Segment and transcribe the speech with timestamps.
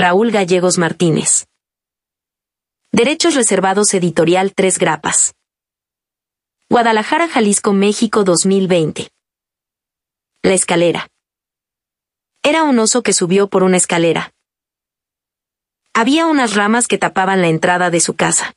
[0.00, 1.48] Raúl Gallegos Martínez.
[2.92, 5.34] Derechos Reservados Editorial Tres Grapas.
[6.70, 9.08] Guadalajara, Jalisco, México 2020.
[10.44, 11.08] La escalera.
[12.44, 14.30] Era un oso que subió por una escalera.
[15.94, 18.54] Había unas ramas que tapaban la entrada de su casa.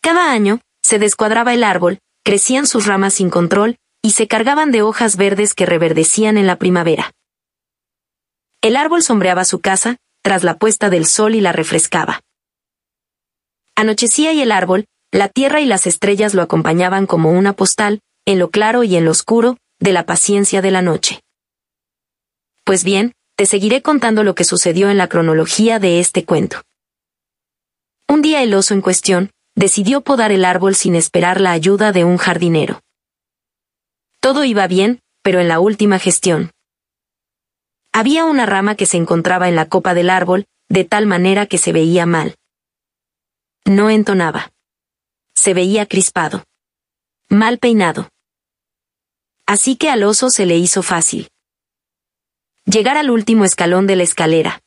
[0.00, 4.80] Cada año, se descuadraba el árbol, crecían sus ramas sin control, y se cargaban de
[4.80, 7.12] hojas verdes que reverdecían en la primavera.
[8.62, 12.20] El árbol sombreaba su casa, tras la puesta del sol y la refrescaba.
[13.74, 18.38] Anochecía y el árbol, la tierra y las estrellas lo acompañaban como una postal, en
[18.38, 21.22] lo claro y en lo oscuro, de la paciencia de la noche.
[22.64, 26.62] Pues bien, te seguiré contando lo que sucedió en la cronología de este cuento.
[28.08, 32.04] Un día el oso en cuestión, decidió podar el árbol sin esperar la ayuda de
[32.04, 32.80] un jardinero.
[34.20, 36.51] Todo iba bien, pero en la última gestión.
[38.02, 41.56] Había una rama que se encontraba en la copa del árbol, de tal manera que
[41.56, 42.34] se veía mal.
[43.64, 44.50] No entonaba.
[45.36, 46.42] Se veía crispado.
[47.28, 48.08] Mal peinado.
[49.46, 51.28] Así que al oso se le hizo fácil.
[52.64, 54.62] Llegar al último escalón de la escalera.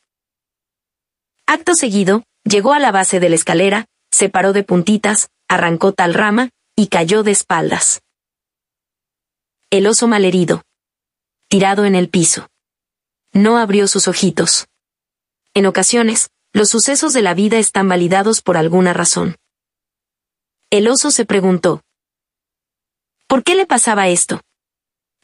[1.45, 6.13] Acto seguido, llegó a la base de la escalera, se paró de puntitas, arrancó tal
[6.13, 7.99] rama, y cayó de espaldas
[9.71, 10.61] el oso malherido.
[11.49, 12.47] Tirado en el piso.
[13.35, 14.65] No abrió sus ojitos.
[15.53, 19.35] En ocasiones, los sucesos de la vida están validados por alguna razón.
[20.71, 21.81] El oso se preguntó.
[23.27, 24.41] ¿Por qué le pasaba esto?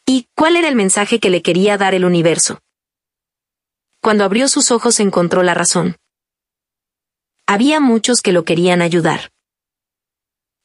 [0.05, 2.59] ¿Y cuál era el mensaje que le quería dar el universo?
[4.01, 5.95] Cuando abrió sus ojos encontró la razón.
[7.47, 9.31] Había muchos que lo querían ayudar.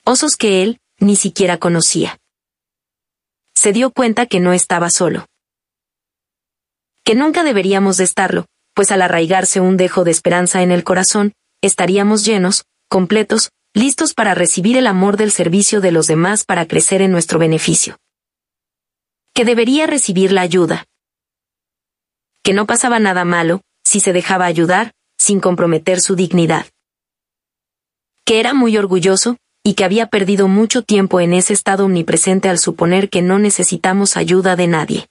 [0.05, 2.19] Osos que él, ni siquiera conocía
[3.57, 5.27] se dio cuenta que no estaba solo.
[7.07, 11.35] Que nunca deberíamos de estarlo, pues al arraigarse un dejo de esperanza en el corazón,
[11.63, 17.03] estaríamos llenos, completos, listos para recibir el amor del servicio de los demás para crecer
[17.03, 17.97] en nuestro beneficio.
[19.35, 20.85] Que debería recibir la ayuda.
[22.43, 26.67] Que no pasaba nada malo, si se dejaba ayudar, sin comprometer su dignidad.
[28.25, 32.59] Que era muy orgulloso, y que había perdido mucho tiempo en ese estado omnipresente al
[32.59, 35.07] suponer que no necesitamos ayuda de nadie.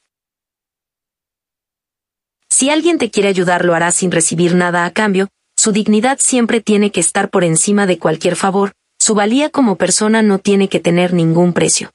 [2.58, 5.28] Si alguien te quiere ayudar lo hará sin recibir nada a cambio,
[5.58, 10.22] su dignidad siempre tiene que estar por encima de cualquier favor, su valía como persona
[10.22, 11.92] no tiene que tener ningún precio.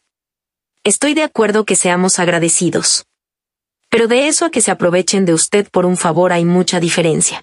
[0.85, 3.07] Estoy de acuerdo que seamos agradecidos.
[3.89, 7.41] Pero de eso a que se aprovechen de usted por un favor hay mucha diferencia.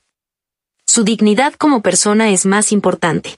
[0.86, 3.38] Su dignidad como persona es más importante.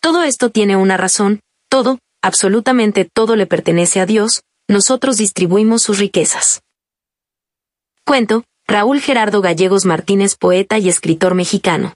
[0.00, 5.98] Todo esto tiene una razón, todo, absolutamente todo le pertenece a Dios, nosotros distribuimos sus
[5.98, 6.62] riquezas.
[8.06, 11.95] Cuento, Raúl Gerardo Gallegos Martínez, poeta y escritor mexicano.